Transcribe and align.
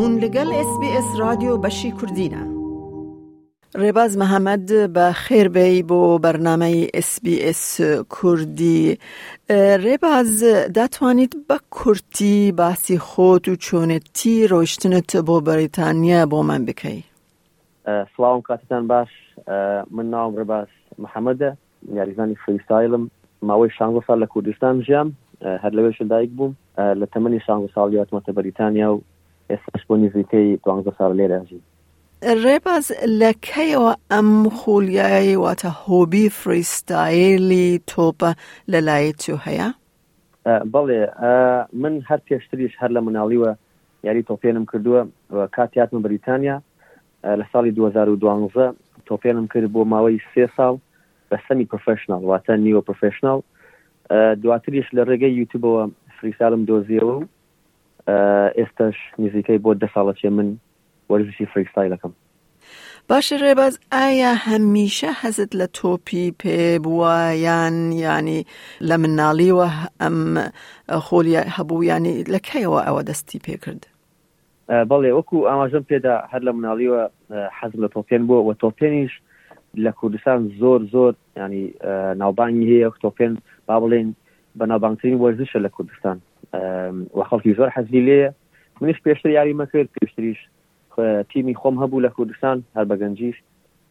هون 0.00 0.12
لەگەڵ 0.24 0.48
SسBS 0.68 1.06
رادیۆ 1.20 1.52
بەشی 1.64 1.90
کوردینە. 1.98 2.42
ڕێباز 3.82 4.12
مەحەممەد 4.22 4.66
بە 4.94 5.06
خێربەی 5.24 5.76
بۆ 5.90 6.00
بەرنمەی 6.24 6.78
SسBS 7.08 7.60
کوردی 8.14 8.82
ڕێباز 9.84 10.32
داتوانیت 10.76 11.32
بە 11.48 11.56
کورتی 11.76 12.52
باسی 12.60 12.96
خۆت 13.08 13.44
و 13.48 13.54
چۆنێتی 13.66 14.36
ڕۆشتنت 14.52 15.08
بۆ 15.28 15.36
بەریتانیا 15.48 16.20
بۆ 16.32 16.38
من 16.48 16.62
بکەی 16.68 17.00
سلااوم 18.16 18.40
کاتتان 18.48 18.84
باش 18.90 19.08
من 19.94 20.06
ناوم 20.14 20.32
ڕێباز 20.40 20.68
محەممەدە 21.04 21.50
یاریزانی 21.98 22.34
فریستایلم 22.46 23.04
ماوەی 23.48 23.70
شانگۆ 23.76 24.00
سال 24.06 24.18
لە 24.24 24.26
کوردستان 24.26 24.82
ژیان 24.86 25.08
هەر 25.62 25.72
لەوێش 25.76 25.98
دایک 26.12 26.30
بووم 26.36 26.52
لە 27.00 27.06
تەمەنی 27.12 27.40
شانگە 27.46 27.68
ساڵ 27.76 27.88
یاتمەتە 27.98 28.32
بەریتانیا 28.36 28.88
و 28.94 29.00
ئێستاش 29.52 29.82
بۆ 29.88 29.94
نزیکەی 30.04 30.46
دوانزە 30.64 30.92
ساڵ 30.98 31.10
لێراژی 31.18 31.60
ڕێباز 32.42 32.86
لە 33.20 33.30
کەیەوە 33.48 33.92
ئەم 34.12 34.30
خۆلیایی 34.58 35.40
واتە 35.44 35.70
هۆبی 35.82 36.26
فریستایلی 36.40 37.68
تۆپە 37.90 38.30
لەلایەتی 38.72 39.30
و 39.34 39.38
هەیە 39.46 39.68
بەڵێ 40.74 41.00
من 41.82 41.94
هەر 42.08 42.20
پێشتریش 42.26 42.72
هەر 42.80 42.90
لە 42.96 43.00
مناڵیوە 43.06 43.52
یاری 44.06 44.26
تۆپێنم 44.30 44.64
کردووە 44.70 45.00
کاتیاتمە 45.56 46.00
بریتانیا 46.06 46.56
لە 47.40 47.44
ساڵی 47.52 47.70
2012 47.72 48.72
تۆپێنم 49.08 49.46
کرد 49.52 49.68
بۆ 49.74 49.80
ماوەی 49.92 50.18
سێ 50.34 50.44
ساڵ 50.56 50.74
بە 51.30 51.36
سەمی 51.46 51.66
پرۆفشنال 51.72 52.22
واتە 52.30 52.52
نیوە 52.64 52.82
پرۆفشنال 52.88 53.38
دواتریش 54.42 54.86
لە 54.96 55.02
ڕێگەی 55.08 55.34
یوتیوبەوە 55.40 55.82
فریسالم 56.18 56.62
دۆزیەوە 56.68 57.14
و 57.16 57.22
ئێستاش 58.58 58.96
نزیکەی 59.22 59.58
بۆ 59.64 59.70
دە 59.82 59.86
ساڵەچێ 59.94 60.28
من 60.38 60.48
وەرزشی 61.10 61.46
فریکستایلەکەم 61.52 62.12
باشە 63.10 63.36
ڕێباز 63.44 63.74
ئایا 63.94 64.32
هەمیشە 64.48 65.10
حەزت 65.20 65.52
لە 65.60 65.66
تۆپی 65.78 66.24
پێ 66.40 66.58
بووە 66.84 67.16
یان 67.46 67.76
ینی 68.06 68.40
لە 68.88 68.96
مناڵیوە 69.02 69.68
ئەم 70.02 70.18
خۆلی 71.06 71.34
هەبوو 71.56 71.86
ینی 71.90 72.16
لەکەیەوە 72.34 72.80
ئەوە 72.86 73.02
دەستی 73.08 73.42
پێکرد 73.46 73.82
بەڵێ 74.90 75.10
وەکو 75.16 75.38
ئاماژم 75.48 75.84
پێدا 75.90 76.14
هەر 76.32 76.40
لە 76.46 76.52
مناڵیوە 76.58 77.02
حەزم 77.58 77.80
لە 77.84 77.88
تۆپێن 77.94 78.22
بووە 78.28 78.42
وە 78.46 78.54
تۆپێنیش 78.62 79.12
لە 79.84 79.90
کوردستان 79.98 80.40
زۆر 80.60 80.80
زۆر 80.94 81.12
ینی 81.40 81.64
ناوبانگی 82.20 82.66
هەیە 82.72 82.88
تۆپێن 83.04 83.32
با 83.66 83.76
بڵێن 83.82 84.08
بە 84.58 84.64
ناوبانگترین 84.72 85.16
وەرزشە 85.22 85.58
لە 85.66 85.70
کوردستان 85.76 86.18
وە 86.54 87.24
خەڵکی 87.30 87.52
زۆر 87.58 87.68
حەزی 87.76 88.00
لێ 88.06 88.22
منیش 88.80 88.98
پێشتر 89.06 89.30
یاری 89.30 89.58
مەکرد 89.60 89.88
پێشتریش 89.96 90.40
تیمی 91.30 91.54
خۆم 91.60 91.76
هەبوو 91.82 92.04
لە 92.06 92.10
کوردستان 92.16 92.56
هەر 92.76 92.84
بەگەنجیش 92.90 93.36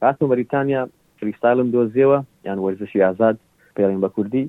ڕاستم 0.01 0.25
بەریتانیا 0.31 0.81
فریستالم 1.19 1.67
دۆزیەوە 1.75 2.19
یان 2.47 2.59
وەرزشی 2.63 3.03
ئازاد 3.05 3.37
پێڵین 3.75 4.01
بە 4.03 4.09
کوردی 4.15 4.43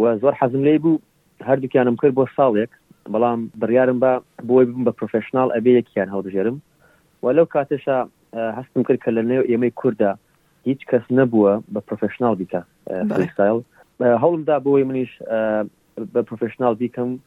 و 0.00 0.02
زۆر 0.22 0.34
حەزم 0.40 0.62
لێ 0.66 0.74
بوو 0.82 1.00
هەردووکیانم 1.48 1.96
کرد 2.00 2.14
بۆ 2.18 2.24
ساڵێک 2.36 2.70
بەڵام 3.12 3.40
بڕیارم 3.60 3.98
بە 4.02 4.12
بۆی 4.48 4.64
بم 4.70 4.82
بە 4.86 4.92
پرۆفشنال 4.98 5.48
ئەبێ 5.56 5.70
یەکیان 5.78 6.08
هەڵبژێرم 6.14 6.56
و 7.22 7.26
لەو 7.36 7.46
کاتێشا 7.54 7.98
هەستم 8.58 8.82
کرد 8.86 8.98
کە 9.04 9.10
لە 9.16 9.22
نێو 9.30 9.42
ئێمەی 9.50 9.72
کووردا 9.80 10.12
هیچ 10.68 10.80
کەس 10.90 11.04
نەبووە 11.18 11.52
بە 11.74 11.80
پرۆفشنال 11.88 12.34
بیکە 12.40 12.60
فریستایل 13.10 13.58
هەوڵمدا 14.22 14.56
بۆی 14.66 14.84
منیش 14.88 15.12
بە 16.00 16.22
پروفشنال 16.22 16.74
بیکەم 16.74 17.18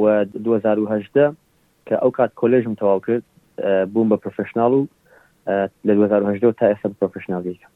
و 0.00 0.24
2010 0.24 1.32
کە 1.86 1.96
ئەو 2.02 2.10
کات 2.10 2.32
کۆلژم 2.40 2.74
تەواو 2.74 3.00
کرد 3.06 3.22
بووم 3.92 4.08
بە 4.14 4.18
پروفشنال 4.18 4.72
و 4.72 4.86
لە 5.86 5.90
2010 5.92 6.52
تا 6.52 6.74
ئێستا 6.74 6.90
پروفشنال 7.00 7.42
بیکەم 7.42 7.70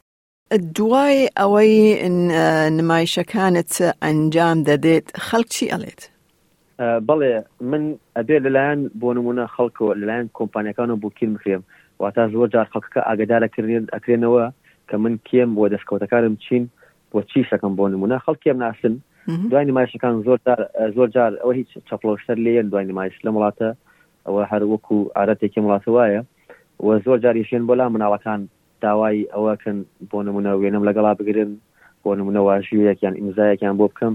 دوای 0.74 1.28
ئەوەی 1.40 2.04
نمایشەکانت 2.80 3.70
ئەنجام 4.04 4.58
دەدێت 4.68 5.20
خەڵکی 5.28 5.66
ئەڵێت 5.72 6.00
بەڵێ 7.08 7.36
من 7.60 7.84
ئەبێ 8.16 8.36
لەلایەن 8.44 8.80
بۆ 9.00 9.08
نمونە 9.16 9.44
خەڵکەوە 9.54 9.94
لەلایەن 10.00 10.28
کۆمپانیەکان 10.38 10.90
و 10.90 11.00
بۆکیل 11.02 11.30
بکرێم 11.36 11.62
واتا 11.98 12.28
زۆر 12.32 12.48
جار 12.54 12.66
خەڵکەکە 12.74 13.00
ئاگدارەکردێت 13.08 13.84
ئەکرێنەوە 13.94 14.44
کە 14.88 14.94
من 15.04 15.14
کێم 15.28 15.50
بۆ 15.56 15.64
دەستکەوتەکانم 15.72 16.34
چین 16.44 16.64
بۆ 17.12 17.18
چی 17.30 17.40
شەکەم 17.50 17.72
بۆ 17.78 17.84
نمونە 17.94 18.16
خەڵکیم 18.26 18.56
ناسن 18.64 18.94
دوای 19.50 19.64
نمایشەکان 19.64 20.14
زۆر 20.26 20.38
زۆر 20.96 21.06
جار 21.16 21.32
ئەوە 21.44 21.52
هیچ 21.60 21.68
چاپلۆشتەر 21.88 22.36
لێن 22.44 22.68
دوای 22.70 22.84
نمایش 22.92 23.14
لە 23.24 23.30
وڵاتە 23.34 23.68
ئەوە 24.26 24.42
هەر 24.50 24.62
وەکو 24.72 24.96
ئارەتێکی 25.16 25.60
وڵات 25.64 25.84
وایە 25.96 26.20
و 26.86 26.88
زۆر 27.04 27.18
جاریشێن 27.24 27.64
بۆلا 27.68 27.84
مناڵەکان 27.94 28.40
داوای 28.84 29.22
ئەوەکەن 29.34 29.78
بۆ 30.10 30.18
نمونە 30.26 30.52
وێنم 30.60 30.84
لەگەڵا 30.88 31.12
بگرن 31.18 31.50
بۆ 32.04 32.10
نمونە 32.18 32.40
واژویەکیان 32.46 33.14
ئیمزایەکیان 33.20 33.74
بۆ 33.80 33.86
بکەم 33.92 34.14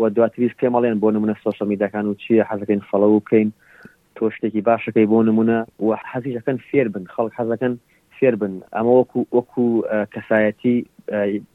و 0.00 0.02
دواتریش 0.14 0.52
پێ 0.60 0.68
مەڵێن 0.74 0.96
بۆ 1.02 1.08
نمونە 1.14 1.34
سۆشە 1.42 1.64
میداکان 1.70 2.04
و 2.06 2.14
چیە 2.22 2.44
حەزەکەین 2.50 2.82
فەڵەو 2.90 3.14
بکەین 3.20 3.48
تۆ 4.16 4.24
شتێکی 4.34 4.62
باشەکەی 4.68 5.06
بۆ 5.12 5.18
نمونە 5.28 5.58
و 5.86 5.88
حەزیەکەن 6.10 6.58
فێر 6.70 6.88
بن 6.94 7.04
خەڵک 7.14 7.32
حەزەکەن 7.40 7.74
فێر 8.18 8.34
بن 8.40 8.52
ئەمە 8.74 8.92
وەکو 8.98 9.20
وەکو 9.36 9.64
کەسایەتی 10.14 10.76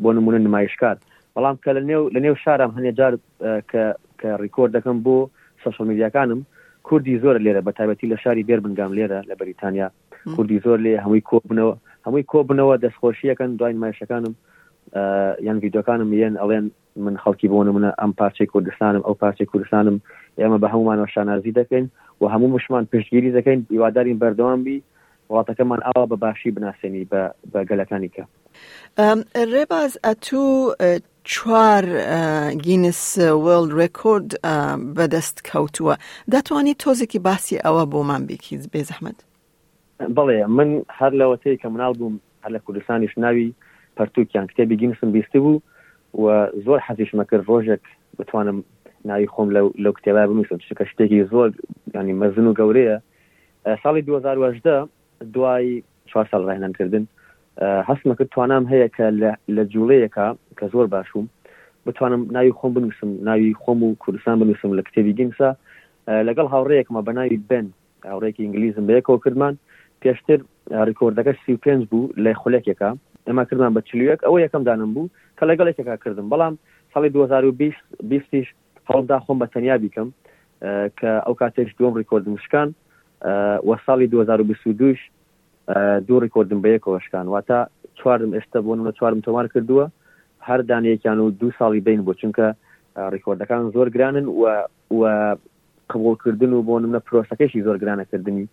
بۆ 0.03 0.09
نمونە 0.17 0.37
نمایشکار 0.47 0.97
بەڵام 1.35 1.55
کە 1.63 1.71
لە 1.77 1.81
نێو 1.89 2.03
لە 2.15 2.19
نێو 2.25 2.35
شارم 2.43 2.71
هەنێ 2.77 2.91
جار 2.99 3.13
کە 4.19 4.29
ڕیکۆرد 4.43 4.71
دەکەم 4.77 4.97
بۆ 5.05 5.17
سوشل 5.63 5.85
میدیاکانم 5.91 6.39
کوردی 6.87 7.19
زۆر 7.23 7.35
لێرە 7.45 7.61
بە 7.67 7.71
تایبەتی 7.77 8.09
لە 8.13 8.17
شاری 8.23 8.43
بێر 8.47 8.59
بنگام 8.65 8.91
لێرە 8.97 9.19
لە 9.29 9.35
بەریتانیا 9.39 9.87
کوردی 10.35 10.59
زۆر 10.65 10.77
لێ 10.85 10.93
هەمووی 11.03 11.23
کۆبنەوە 11.29 11.73
هەمووی 12.05 12.27
کۆبنەوە 12.33 12.75
دەستخۆشیەکەن 12.83 13.49
دوای 13.59 13.73
نمایشەکانم 13.77 14.33
یان 15.47 15.57
یددیوەکانم 15.63 16.09
یەن 16.23 16.33
ئەڵێن 16.41 16.65
من 17.05 17.15
خەڵکی 17.23 17.47
بۆ 17.51 17.57
منە 17.77 17.91
ئەم 18.01 18.11
پارچەی 18.19 18.49
کوردستانم 18.53 19.03
ئەو 19.07 19.15
پارچەی 19.23 19.49
کوردستانم 19.51 19.97
ئێمە 20.41 20.57
بە 20.63 20.67
هەمومانەوە 20.73 21.09
شانازی 21.13 21.55
دەکەین 21.59 21.85
و 22.21 22.25
هەموو 22.33 22.53
مشمان 22.55 22.83
پشتگیری 22.93 23.35
دەکەین 23.37 23.59
هیوادارین 23.73 24.19
بەردەوام 24.21 24.59
بی 24.65 24.77
وڵاتەکەمان 25.29 25.79
ئاوا 25.85 26.05
بە 26.11 26.17
باشی 26.23 26.51
بناسێنی 26.55 27.03
بە 27.51 27.59
گەلەکانی 27.69 28.09
کە 28.15 28.23
ڕێباز 29.51 29.91
ehm, 29.95 29.99
ئەتوو 30.05 30.73
eh, 30.79 30.99
چوار 31.33 31.83
گینس 32.65 33.01
وەڵ 33.45 33.65
ڕێکۆرد 33.79 34.29
بەدەست 34.97 35.37
کەوتووە 35.49 35.95
دەتوانانی 36.33 36.75
تۆزێکی 36.83 37.19
باسی 37.27 37.57
ئەوە 37.65 37.83
بۆمان 37.91 38.21
بکیت 38.27 38.63
بێ 38.71 38.81
زەحمت 38.89 39.17
بڵێ 40.17 40.39
من 40.57 40.69
هەر 40.99 41.11
لەوەتەیە 41.21 41.57
کە 41.61 41.67
مناڵ 41.73 41.91
بووم 41.99 42.15
هەر 42.43 42.51
لە 42.55 42.59
کوردستانیش 42.65 43.13
ناوی 43.17 43.53
پەرتووکیان 43.99 44.45
کتێبی 44.51 44.75
گینسم 44.81 45.11
بیستی 45.15 45.39
بوو 45.43 45.59
و 46.21 46.25
زۆر 46.65 46.79
حەزیشمە 46.87 47.25
کرد 47.29 47.43
ڕۆژێک 47.49 47.83
بتوانم 48.19 48.57
ناوی 49.09 49.27
خۆم 49.33 49.49
لەو 49.83 49.91
کتێبا 49.97 50.23
بنووسم 50.29 50.57
چکە 50.69 50.85
شتێکی 50.91 51.21
زۆر 51.33 51.49
ینی 51.95 52.15
مەزن 52.21 52.45
و 52.47 52.55
گەورەیە 52.59 52.97
ساڵی 53.83 54.01
2010 54.01 54.87
دوای 55.33 55.83
چوار 56.09 56.27
سال 56.31 56.41
ڕێنانکردن 56.49 57.03
هەستمە 57.61 58.15
کرد 58.19 58.29
توانام 58.35 58.63
هەیە 58.71 58.87
کە 58.95 59.05
لە 59.55 59.63
جوڵەیەەکە 59.73 60.25
کە 60.57 60.65
زۆر 60.73 60.87
باشوم 60.93 61.25
بتوانم 61.87 62.21
ناوی 62.35 62.51
خۆم 62.59 62.71
بنووسم 62.75 63.09
ناوی 63.27 63.53
خۆم 63.61 63.77
و 63.83 63.95
کوردستان 63.95 64.39
بنووسم 64.39 64.79
لە 64.79 64.83
کتێبی 64.87 65.13
گیمسا 65.19 65.55
لەگەڵ 66.27 66.47
هاوڕەیەکمە 66.53 67.01
بە 67.07 67.11
ناوی 67.17 67.37
بن 67.49 67.65
هاوڕێکی 68.09 68.39
ئینگلیزم 68.45 68.87
بەیەکەوە 68.87 69.19
کردمان 69.23 69.57
پێشتر 70.01 70.39
ڕیکۆردەکە 70.87 71.33
سی 71.45 71.57
پێنج 71.65 71.83
بوو 71.89 72.09
لە 72.25 72.31
خولێکێکە 72.41 72.89
ئەمە 73.27 73.43
کردمان 73.49 73.73
بە 73.75 73.81
چلوەک 73.89 74.19
ئەوە 74.25 74.37
یەکەم 74.45 74.63
دانم 74.63 74.93
بوو 74.93 75.09
کە 75.39 75.43
لەگەڵێکێکا 75.49 75.95
کردم 76.03 76.29
بەڵام 76.31 76.53
ساڵی 76.93 77.09
2020ش 77.15 78.47
هەڵدا 78.89 79.17
خۆم 79.25 79.37
بە 79.41 79.45
تەنیا 79.53 79.75
بیکەم 79.83 80.09
کە 80.99 81.09
ئەو 81.25 81.35
کاتێش 81.41 81.69
دوم 81.79 81.93
ڕیکۆرد 81.99 82.27
مشکان 82.35 82.69
وە 83.67 83.75
ساڵی 83.85 84.07
2022ش 84.07 84.99
دوو 86.07 86.19
ڕیکۆردم 86.25 86.59
بە 86.63 86.69
یەکەوەشکان 86.75 87.25
واتە 87.33 87.57
چوارم 87.97 88.31
ئێستا 88.37 88.59
بۆ 88.65 88.71
نمە 88.77 88.91
چوارم 88.97 89.19
تۆمار 89.27 89.45
کردووە 89.53 89.85
هەر 90.47 90.61
دانەیەکیان 90.69 91.19
و 91.25 91.29
دوو 91.39 91.51
ساڵی 91.59 91.79
بین 91.87 92.01
بۆ 92.05 92.13
چونکە 92.21 92.45
ڕیکۆردەکان 93.13 93.71
زۆر 93.73 93.89
گرانن 93.95 94.25
و 94.99 95.03
قبولکردن 95.89 96.53
و 96.53 96.61
بۆ 96.69 96.75
نمە 96.81 96.99
پرۆسەکەشی 97.07 97.61
زۆر 97.65 97.77
گرانەکردنی 97.81 98.45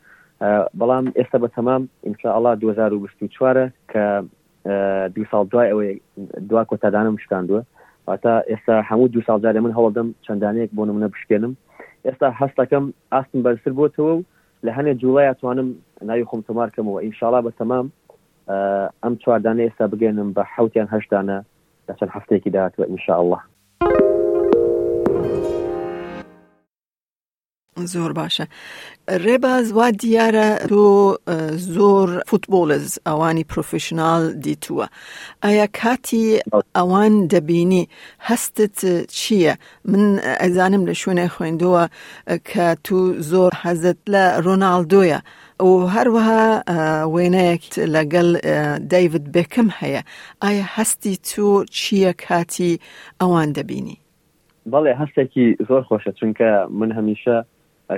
بەڵام 0.81 1.05
ئێستا 1.19 1.39
بە 1.45 1.49
تەمام 1.57 1.83
ئینشاءله 2.07 2.53
2024وارە 2.61 3.65
کە 3.93 4.05
دو 5.15 5.23
ساڵ 5.31 5.43
دوای 5.53 5.69
ئەوەی 5.71 6.01
دوا 6.49 6.65
کۆتادانم 6.65 7.17
شتاندووە 7.25 7.61
واتە 8.09 8.33
ئێستا 8.51 8.75
هەموو 8.91 9.09
دو 9.15 9.21
ساڵجارێ 9.29 9.61
من 9.65 9.73
هەوڵدەم 9.77 10.09
چەندانەیەک 10.27 10.71
بۆ 10.77 10.83
نمونە 10.89 11.09
بشکێنم 11.13 11.53
ئێستا 12.07 12.29
هەستەکەم 12.41 12.85
ئاستم 13.13 13.41
بەرسر 13.47 13.73
بۆتەوە 13.79 14.11
و 14.15 14.23
لە 14.67 14.71
هەنێ 14.77 14.93
جوڵای 15.01 15.35
توانم 15.41 15.69
ناوی 16.05 16.25
خۆم 16.25 16.41
تۆمار 16.47 16.69
کەمەوە 16.77 17.03
ئینشاالله 17.03 17.43
بە 17.47 17.53
تەمام 17.59 17.87
ئەم 19.05 19.15
چواردانە 19.25 19.63
ئێستا 19.67 19.85
بگەێنم 19.93 20.29
بە 20.37 20.43
حوتیان 20.55 20.89
هەشدانە 20.95 21.39
لە 21.89 21.93
چەند 21.99 22.11
هەفتێکی 22.17 22.51
داهاتوە 22.55 22.85
ئینشاءله 22.89 23.41
زۆر 27.93 28.13
باشە 28.21 28.45
ڕێباز 29.25 29.67
وا 29.79 29.89
دیارە 30.03 30.51
تۆ 30.73 30.89
زۆر 31.75 32.09
فوتبۆلز 32.31 32.89
ئەوانی 33.07 33.45
پرۆفشنال 33.53 34.23
دیتووە 34.45 34.87
ئایا 35.45 35.67
کاتی 35.81 36.25
ئەوان 36.79 37.13
دەبینی 37.33 37.89
هەستت 38.29 38.79
چییە 39.19 39.55
من 39.91 40.19
ئەزانم 40.43 40.83
لە 40.89 40.95
شوێنە 41.01 41.25
خوێندەوە 41.35 41.85
کە 42.51 42.67
تو 42.85 42.99
زۆر 43.31 43.53
حەزت 43.63 43.99
لە 44.15 44.25
ڕۆناالدۆیە 44.45 45.19
و 45.61 45.87
هەروەها 45.87 46.63
وێنەیەک 47.15 47.65
لەگەڵ 47.95 48.27
دایوت 48.93 49.25
بێکم 49.35 49.69
هەیە 49.81 50.01
ئایا 50.43 50.65
هەستی 50.77 51.17
تۆ 51.29 51.65
چییە 51.79 52.13
کاتی 52.27 52.81
ئەوان 53.21 53.49
دەبینی 53.57 53.99
بەڵێ 54.73 54.93
هەستێکی 55.01 55.47
زۆر 55.69 55.83
خۆشە 55.89 56.13
چونکە 56.19 56.49
من 56.79 56.91
هەمیشە 56.99 57.37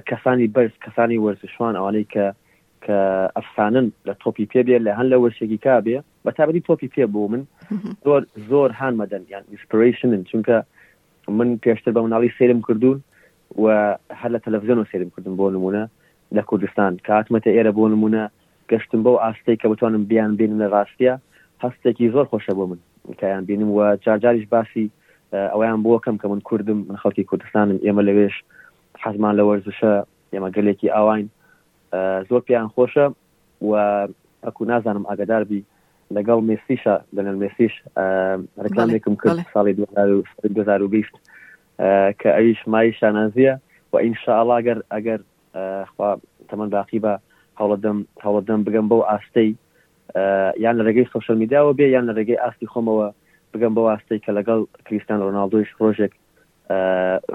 کەسانی 0.08 0.48
بەرز 0.54 0.74
کەسانی 0.84 1.18
وەرزشوان 1.24 1.74
ئەوانەی 1.76 2.06
کە 2.14 2.26
کە 2.84 2.98
ئەفسانن 3.36 3.86
لە 4.06 4.14
تۆپی 4.22 4.46
پێبێ 4.52 4.78
لە 4.86 4.90
هەن 4.98 5.06
لە 5.12 5.16
وەشێکی 5.22 5.58
کابێ 5.66 5.98
بە 6.24 6.30
تابدی 6.36 6.62
تۆپی 6.68 6.88
پێ 6.94 7.04
بوو 7.12 7.28
من 7.32 7.42
زۆر 8.04 8.22
زۆر 8.50 8.70
هاان 8.80 8.94
مەدەنیان 9.02 9.44
ئینسپریشنن 9.50 10.22
چونکە 10.30 10.56
من 11.38 11.48
پێشتر 11.64 11.90
بە 11.94 12.00
مناڵی 12.04 12.30
سێرم 12.38 12.60
کردوون 12.68 12.98
و 13.62 13.64
هەر 14.20 14.30
لە 14.34 14.38
تەلەڤزیۆن 14.44 14.78
و 14.78 14.84
سێرم 14.90 15.10
کردن 15.16 15.34
بۆ 15.38 15.50
نمونە 15.54 15.84
لە 16.32 16.42
کوردستان 16.50 16.92
کاتمەتە 17.08 17.50
ئێرە 17.56 17.72
بۆ 17.76 17.84
نمونە 17.92 18.22
گەشتم 18.70 19.00
بەو 19.04 19.16
ئاستەی 19.22 19.56
کە 19.60 19.66
بتوانم 19.72 20.02
بیان 20.10 20.36
بین 20.36 20.52
لە 20.62 20.66
ڕاستە 20.74 21.12
هەستێکی 21.64 22.12
زۆر 22.14 22.26
خۆشە 22.32 22.52
بۆ 22.58 22.64
من 22.70 22.78
کایان 23.20 23.44
بینم 23.44 23.70
و 23.76 23.96
جارجاریش 24.04 24.46
باسی 24.54 24.90
ئەویان 25.52 25.80
بۆکەم 25.84 26.16
کە 26.20 26.26
من 26.32 26.40
کوردم 26.48 26.78
من 26.88 26.96
خەڵکی 27.02 27.24
کوردستانم 27.30 27.78
ئێمە 27.86 28.02
لەوێش 28.08 28.34
حەزمان 29.02 29.34
لە 29.38 29.42
وەرزشە 29.48 29.92
ئێمە 30.34 30.48
گەلێکی 30.56 30.88
ئاواین 30.94 31.28
زۆر 32.28 32.40
پێیان 32.46 32.68
خۆشە 32.74 33.06
و 33.68 33.74
ئەکو 34.44 34.62
نازانم 34.70 35.04
ئاگداربی 35.06 35.64
لەگەڵ 36.16 36.38
مێسیشە 36.48 36.96
لەنەر 37.16 37.36
مێسیش 37.42 37.74
ڕکلامێکم 38.64 39.14
کرد 39.22 39.38
ساڵی 39.54 39.72
2020 39.76 41.06
کە 42.20 42.28
ئەویش 42.36 42.60
مای 42.72 42.92
شانازیە 43.00 43.54
و 43.92 43.94
ئینشاءڵاگەر 44.04 44.78
ئەگەر 44.94 45.20
تەمەەن 46.48 46.70
باقی 46.76 46.98
بە 47.04 47.12
هەوڵەدەم 47.60 47.98
هەوڵەدەم 48.24 48.60
بگەم 48.66 48.86
بەو 48.90 49.00
ئاستەی 49.10 49.50
یان 50.64 50.74
لە 50.78 50.82
ڕێگەی 50.86 51.10
سوشل 51.14 51.36
میداوە 51.42 51.72
بێ 51.78 51.86
یان 51.94 52.04
لە 52.08 52.12
ڕێگەی 52.18 52.42
ئاستی 52.42 52.66
خۆمەوە 52.72 53.08
بگەم 53.52 53.72
بەو 53.76 53.86
ئاستەی 53.92 54.22
کە 54.24 54.30
لەگەڵ 54.38 54.60
کریستان 54.86 55.18
ڕۆناالدۆیش 55.24 55.70
ڕۆژێک 55.80 56.12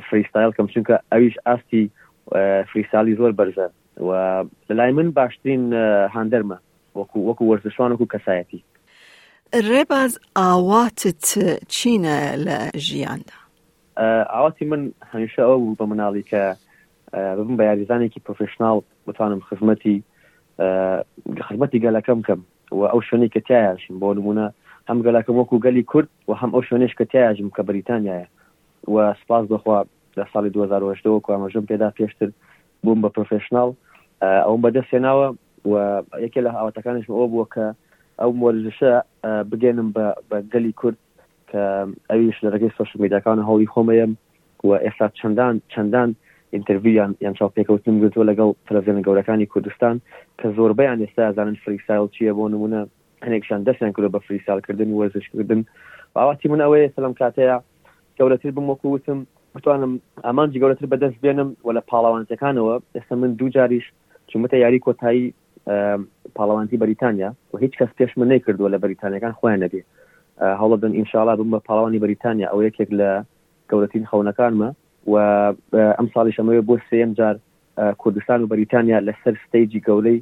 فریستایل 0.07 0.51
کەم 0.57 0.67
چونکە 0.73 0.95
ئەویش 1.11 1.35
ئاستی 1.47 1.83
فریسالی 2.71 3.15
زۆر 3.19 3.31
بەرزە 3.39 3.67
لە 4.69 4.73
لای 4.79 4.91
من 4.91 5.11
باشترین 5.19 5.63
هاندەرمە 6.15 6.57
وەکو 6.99 7.17
وەکو 7.27 7.43
وەرزشوان 7.49 7.91
وەکو 7.91 8.11
کەسایەتی 8.13 8.61
ڕێباز 9.69 10.11
ئاواتت 10.37 11.23
چینە 11.75 12.17
لە 12.47 12.57
ژیاندا 12.87 13.37
ئاواتی 14.35 14.65
من 14.65 14.81
هەمیشە 15.11 15.41
ئەو 15.47 15.75
بە 15.79 15.85
مناڵی 15.91 16.23
کە 16.31 16.43
ببم 17.13 17.57
بە 17.57 17.63
یاریزانێکی 17.69 18.19
پرۆفشنال 18.27 18.81
بتوانم 19.07 19.39
خزمەتی 19.49 19.97
خزمەتی 21.47 21.79
گەلەکەم 21.85 22.19
کەم 22.27 22.39
و 22.71 22.81
ئەو 22.93 23.01
شوێنی 23.09 23.29
کە 23.33 23.39
تایاشم 23.47 23.95
بۆ 24.01 24.09
نمونە 24.17 24.45
هەم 24.89 24.99
گەلەکەم 25.07 25.35
وەکو 25.39 25.59
گەلی 25.65 25.83
کورد 25.91 26.07
و 26.27 26.31
هەم 26.41 26.51
ئەو 26.55 26.61
شوێنش 26.67 26.91
کە 26.99 27.05
تایژم 27.13 27.49
کە 27.55 27.61
بریتانیاە 27.69 28.25
و 28.93 28.95
سپاس 29.21 29.43
دەخوا 29.53 29.77
لە 30.17 30.23
ساڵی 30.33 30.49
2010 30.53 31.19
کوامەژم 31.25 31.65
پێدا 31.71 31.89
پێشتر 31.97 32.29
بووم 32.83 33.01
بە 33.01 33.09
پرۆفشنال 33.15 33.69
ئەوم 34.45 34.61
بەدەستێناوە 34.63 35.27
و 35.69 36.03
یەکێ 36.25 36.41
لە 36.45 36.51
هاوتەکانشم 36.57 37.13
ئەو 37.17 37.27
بووە 37.31 37.45
کە 37.53 37.65
ئەو 38.19 38.31
مۆلژشە 38.41 38.93
بگەێنم 39.49 39.89
بە 40.29 40.37
گەلی 40.53 40.73
کورد 40.79 40.97
کە 41.49 41.63
ئەویش 42.11 42.37
لە 42.45 42.49
ڕگەی 42.53 42.75
سۆش 42.77 42.89
میداکان 42.95 43.37
هەوڵی 43.47 43.71
خۆمەیەم 43.73 44.11
و 44.63 44.67
ئێستا 44.85 45.07
چەندان 45.19 45.55
چەندان 45.73 46.09
ئینتەویان 46.53 47.11
یان 47.25 47.33
چاپێککەوتن 47.39 47.95
گوتوە 48.03 48.23
لەگەڵ 48.29 48.49
تەلەڤزیێنە 48.67 49.01
گەورەکانی 49.07 49.45
کوردستان 49.53 49.95
کە 50.39 50.47
زۆربیان 50.57 50.99
ئێستا 51.05 51.25
زانن 51.37 51.57
فریسایل 51.63 52.07
چییە 52.15 52.33
بۆ 52.37 52.43
نمونە 52.53 52.79
هەنێکشان 53.25 53.59
دەستیان 53.67 53.91
کرد 53.95 54.07
بە 54.15 54.19
فریسالکردن 54.27 54.89
وەرزشکردن 54.93 55.61
باواتی 56.15 56.47
من 56.51 56.59
ئەوەیە 56.65 56.93
سەلم 56.95 57.13
کاتەیە 57.21 57.55
گەورەتر 58.19 58.51
بم 58.57 58.67
وەکو 58.71 58.87
وتم 58.95 59.19
بتوانم 59.55 59.91
ئامانجی 60.25 60.59
گەورەتر 60.61 60.85
بەدەست 60.93 61.17
بێنم 61.23 61.49
و 61.65 61.69
لە 61.77 61.81
پاڵاوانتەکانەوە 61.89 62.73
ئێستا 62.95 63.15
من 63.21 63.31
دوو 63.39 63.49
جاریش 63.55 63.85
چمەتە 64.29 64.53
یاری 64.63 64.79
کۆتایی 64.87 65.23
پاڵاوانتی 66.37 66.77
بریتانیا 66.83 67.29
و 67.53 67.57
هیچ 67.57 67.73
کەس 67.79 67.91
پێش 67.97 68.11
من 68.17 68.27
نەیکردووە 68.33 68.69
لە 68.73 68.77
بریتانیەکان 68.85 69.33
خۆیان 69.39 69.59
نەبێ 69.65 69.81
هەڵە 70.61 70.77
بن 70.83 70.91
ئینشاالله 70.97 71.35
بم 71.39 71.49
بە 71.55 71.59
پاڵاوانی 71.67 71.99
بریتانیا 72.05 72.47
ئەو 72.51 72.61
یەکێک 72.67 72.89
لە 72.99 73.09
گەورەتین 73.69 74.05
خەونەکانمە 74.11 74.69
و 75.07 75.15
ئەم 75.73 76.07
ساڵی 76.15 76.31
شەمەوە 76.35 76.61
بۆ 76.65 76.77
سم 76.89 77.13
جار 77.13 77.39
کوردستان 77.97 78.43
و 78.43 78.47
بەریتانیا 78.47 78.99
لەسەر 78.99 79.33
ستەیجی 79.45 79.81
گەولەی 79.87 80.19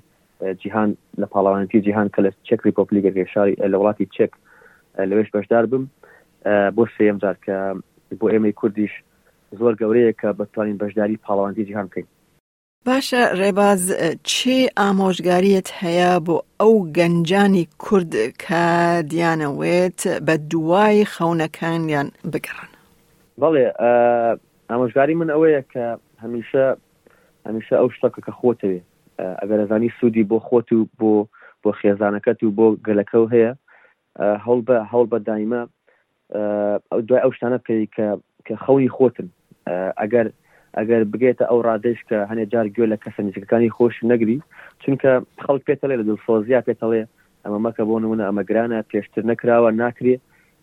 جیهان 0.62 0.98
لە 1.22 1.24
پاڵاوانتی 1.26 1.78
جیهان 1.82 2.10
کە 2.18 2.22
لە 2.22 2.32
چک 2.44 2.60
ریپۆپلیگەر 2.68 3.28
شاری 3.34 3.54
لە 3.54 3.76
وڵاتی 3.78 4.06
چک 4.18 4.30
لەوێش 5.00 5.30
بەشدار 5.36 5.66
بم 5.66 5.88
بۆ 6.76 6.84
سم 6.98 7.18
جار 7.18 7.38
کە 7.46 7.82
بۆ 8.20 8.28
ئێمەی 8.32 8.54
کوردیش 8.54 8.92
زۆر 9.60 9.74
گەورەیە 9.74 10.14
کە 10.22 10.28
بەتوانین 10.40 10.78
بەشداری 10.78 11.18
پاڵاوانتی 11.26 11.66
جیهان 11.68 11.88
بکەین 11.88 12.08
باشە 12.88 13.22
ڕێباز 13.40 13.96
چێ 14.32 14.58
ئامۆژگاریت 14.78 15.68
هەیە 15.82 16.20
بۆ 16.26 16.36
ئەو 16.62 16.76
گەنجانی 16.98 17.68
کورد 17.78 18.14
کە 18.44 18.64
دیانەوێت 19.12 20.00
بە 20.28 20.34
دوای 20.52 21.06
خەونەکانیان 21.14 22.08
بگەڕن 22.34 22.70
بەڵێ 23.42 23.66
ئامۆژگاری 24.72 25.16
من 25.16 25.30
ئەوەیە 25.32 25.62
کە 25.74 25.86
هەمیشە 26.24 26.66
هەمیشە 27.48 27.76
ئەو 27.80 27.90
شتەکە 27.96 28.22
کە 28.26 28.32
خۆتەوێ 28.40 28.80
ئەگەر 29.42 29.60
ئەزانی 29.64 29.94
سوودی 29.98 30.28
بۆ 30.30 30.38
خۆت 30.48 30.68
و 30.74 30.80
بۆ 31.00 31.12
بۆ 31.64 31.70
خێزانەکەت 31.80 32.40
و 32.44 32.56
بۆ 32.58 32.66
گەلەکە 32.88 33.18
و 33.20 33.26
هەیە 33.34 33.52
هەڵ 34.46 34.60
بە 34.68 34.78
هەڵ 34.92 35.04
بە 35.12 35.18
دایمە 35.28 35.62
ئەو 36.92 37.00
دوای 37.08 37.22
ئەو 37.24 37.32
شتانە 37.38 37.60
پێی 37.66 37.86
کە 37.96 38.06
کە 38.46 38.54
خەونی 38.64 38.90
خۆتن 38.96 39.28
ئەگەر 40.02 40.26
ئەگەر 40.78 41.02
بگێتە 41.12 41.46
ئەو 41.50 41.60
ڕادش 41.68 42.00
کە 42.10 42.18
هەنێ 42.30 42.46
جار 42.52 42.68
گوێ 42.76 42.88
لە 42.94 42.98
کەسەنیزەکانی 43.04 43.74
خۆش 43.76 43.96
نەگری 44.12 44.38
چونکە 44.82 45.12
خەڵک 45.46 45.62
پێتەڵێ 45.70 45.96
لە 46.00 46.04
دڵسۆزیا 46.10 46.60
پێتەڵێ 46.68 47.02
ئەمە 47.44 47.60
مەکە 47.66 47.84
بۆ 47.88 47.96
نمونە 48.04 48.24
ئەمەگرانە 48.28 48.80
پێشتر 48.92 49.24
نەکراوە 49.32 49.70
ناکرێ 49.82 50.16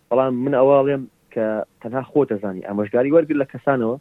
بەڵام 0.09 0.33
من 0.45 0.55
ئەواڵێم 0.61 1.03
کە 1.35 1.47
تەنها 1.83 2.03
خۆ 2.11 2.23
دەزانی 2.33 2.65
ئامۆژگاری 2.69 3.13
وەرگر 3.15 3.37
لە 3.43 3.47
کەسانەوە 3.53 3.97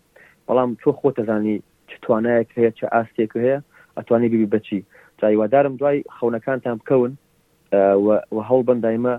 بەڵام 0.47 0.69
تۆ 0.81 0.89
خۆ 0.99 1.07
دەزانی 1.17 1.55
چتوانایەک 1.89 2.49
هەیە 2.57 2.71
چه 2.77 2.85
ئاستێک 2.93 3.31
هەیە 3.43 3.57
ئەتوانی 3.97 4.29
بیبی 4.31 4.49
بچی 4.55 4.79
جایوادارم 5.21 5.73
دوای 5.79 5.99
خەونەکانتان 6.17 6.75
بکەون 6.81 7.11
هەڵ 8.49 8.61
بەندایمە 8.67 9.13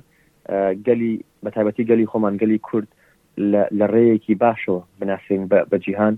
گەلی 0.86 1.12
بەتایبەتی 1.44 1.84
گەلی 1.90 2.06
خۆمان 2.12 2.34
گەلی 2.42 2.58
کورد 2.68 2.88
لە 3.80 3.86
ڕێیەکی 3.92 4.34
باشەوە 4.44 4.80
بناسین 5.00 5.42
بەجییهان 5.70 6.14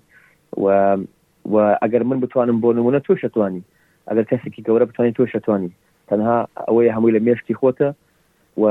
و 1.52 1.54
ئەگەر 1.82 2.02
من 2.10 2.18
بتوانم 2.24 2.56
بۆ 2.62 2.68
نمونە 2.78 3.00
تۆ 3.06 3.12
شتوانی 3.22 3.62
ئەگەر 4.08 4.24
کەسێکی 4.30 4.62
گەورە 4.66 4.84
بتوانین 4.88 5.14
تۆ 5.18 5.24
شتوانی 5.32 5.70
تەنها 6.08 6.38
ئەوەی 6.68 6.94
هەمووی 6.96 7.14
لە 7.16 7.20
مێشکی 7.26 7.56
خۆتە 7.60 7.88
و 8.60 8.64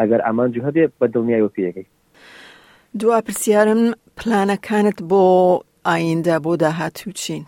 ئەگەر 0.00 0.20
ئامانجی 0.26 0.64
هەبێ 0.66 0.84
بە 1.00 1.06
دڵنیایوە 1.14 1.54
پێەکەی 1.56 1.86
دوا 3.00 3.20
پرسیارم 3.20 3.80
پلانەکانت 4.20 4.98
بۆ 5.10 5.24
ئایندە 5.88 6.34
بۆ 6.44 6.52
داهاتوو 6.62 7.12
چین 7.22 7.44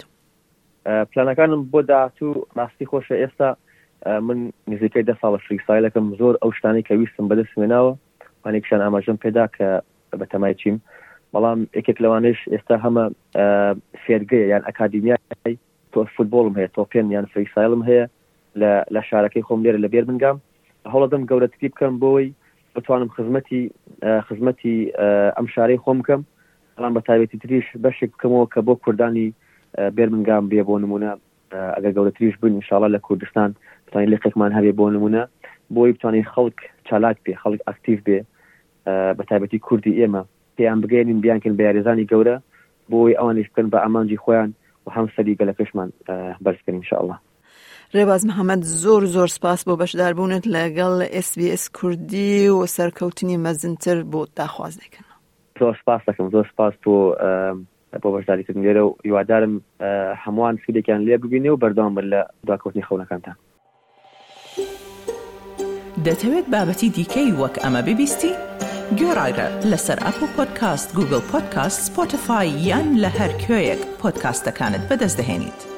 پلانەکانم 1.11 1.63
بۆ 1.73 1.81
داهاتوو 1.91 2.43
ماستی 2.57 2.87
خۆشە 2.91 3.15
ئێستا 3.23 3.57
من 4.21 4.53
نزیکەی 4.73 5.05
دە 5.11 5.15
ساڵە 5.23 5.39
فریسایلەکەم 5.47 6.07
زۆر 6.21 6.35
ئەو 6.43 6.51
شتانی 6.59 6.83
کە 6.83 6.93
ویستم 6.93 7.27
بەدەست 7.29 7.55
مێناوە 7.61 7.95
وانێکشان 8.45 8.81
ئاماژم 8.85 9.17
پێدا 9.25 9.45
کە 9.57 9.69
بە 10.21 10.27
تەمای 10.33 10.55
چیم 10.61 10.77
بەڵام 11.35 11.61
ێکێک 11.79 11.99
لەوانش 12.05 12.39
ئێستا 12.53 12.77
هەمە 12.85 13.05
فێرگەیە 14.05 14.47
یان 14.53 14.63
ئەکادیمیای 14.69 15.19
تۆ 15.93 15.99
فوتبۆڵم 16.17 16.55
هەیە 16.59 16.69
تۆپێن 16.77 17.07
یان 17.15 17.27
فریسایلم 17.33 17.83
هەیە 17.89 18.05
لە 18.95 19.01
شارەکەی 19.09 19.45
خۆم 19.47 19.61
لێرە 19.65 19.79
لە 19.85 19.89
بێر 19.93 20.05
منگام 20.11 20.37
هەوڵەدەم 20.93 21.23
گەورەتکی 21.31 21.69
بکەم 21.73 21.95
بۆی 22.05 22.27
بتوانم 22.75 23.09
خزمەتی 23.17 23.63
خزمەتی 24.05 24.93
ئەم 25.37 25.47
شارەی 25.55 25.79
خۆم 25.85 25.99
بکەم 26.01 26.21
بەڵام 26.77 26.93
بە 26.97 27.01
تایبێتی 27.09 27.39
تریش 27.43 27.67
بەشێک 27.85 28.11
بکەمەوە 28.15 28.47
کە 28.53 28.61
بۆ 28.67 28.75
کوردانی 28.85 29.29
بێرمنگام 29.97 30.45
بێ 30.51 30.63
بۆ 30.69 30.75
نمونە 30.85 31.11
ئەگەر 31.75 31.93
گەورەتریش 31.97 32.35
بن 32.43 32.53
انشاءڵ 32.59 32.85
لە 32.95 32.99
کوردستان 33.07 33.49
بتوانین 33.87 34.11
لێقێکمان 34.13 34.51
هەبێ 34.57 34.73
بۆ 34.79 34.85
نمونە 34.97 35.23
بۆی 35.75 35.93
بتوانین 35.95 36.25
خەڵک 36.33 36.59
چالاک 36.89 37.17
بێ 37.25 37.33
خەڵک 37.43 37.61
ئاکتیو 37.67 37.99
بێ 38.07 38.19
بە 39.17 39.23
تایبەتی 39.31 39.59
کوردی 39.67 39.99
ئێمە 40.01 40.23
پێیان 40.57 40.79
بگەێنین 40.83 41.19
بیانکن 41.25 41.55
بە 41.57 41.63
یاریزانی 41.67 42.09
گەورە 42.11 42.37
بۆی 42.93 43.19
ئەوانش 43.19 43.49
بکەن 43.51 43.67
بە 43.73 43.79
ئامانجی 43.83 44.21
خۆیان 44.25 44.51
و 44.85 44.89
هەم 44.95 45.07
سەری 45.17 45.39
گەلەکەشمان 45.41 45.89
بەرزکەین 46.45 46.77
انشاءله 46.79 47.17
ڕێباز 47.97 48.23
محەممەد 48.27 48.63
زۆر 48.83 49.03
زۆر 49.15 49.29
سپاس 49.37 49.61
بۆ 49.67 49.73
بەشداربوونت 49.81 50.45
لەگەڵ 50.57 50.95
SسBS 51.27 51.63
کوردی 51.79 52.49
و 52.49 52.67
سەرکەوتنی 52.77 53.37
مەزنتر 53.45 53.97
بۆ 54.13 54.21
داخواز 54.41 54.75
دەکەن 54.83 55.05
زۆر 55.63 55.75
سپاس 55.81 56.01
دەکەم 56.09 56.29
زۆر 56.35 56.47
سپاس 56.53 56.75
بۆ 56.85 56.97
بۆ 58.03 58.11
بەشداریکردن 58.17 58.63
لێرە 58.65 58.83
و 58.87 58.97
یوادارم 59.11 59.55
هەمووان 60.25 60.55
سوودێکیان 60.63 61.01
لێ 61.07 61.17
ببینێ 61.23 61.51
و 61.51 61.59
بەردەوام 61.63 61.93
بر 61.97 62.05
لە 62.13 62.21
داکەوتنی 62.49 62.83
خەونەکانتان 62.89 63.37
دەتەوێت 66.07 66.47
بابەتی 66.53 66.89
دیکەی 66.97 67.33
وەک 67.41 67.55
ئەمە 67.63 67.81
ببیستی؟ 67.89 68.33
گۆڕایرە 68.99 69.49
لەسەر 69.71 69.99
ئەپ 70.05 70.19
و 70.23 70.27
پۆدکاست 70.37 70.89
گوگل 70.97 71.21
پۆدکاست 71.31 71.79
سپۆتفاای 71.89 72.49
یان 72.69 72.89
لە 73.05 73.11
هەر 73.21 73.33
کوێیەک 73.45 73.83
پۆدکاستەکانت 74.01 74.83
بەدەستدەێنیت. 74.89 75.70